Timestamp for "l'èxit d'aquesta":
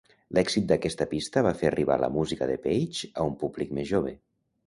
0.35-1.05